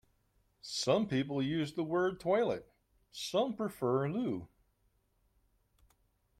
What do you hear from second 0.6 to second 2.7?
Some people use the word toilet,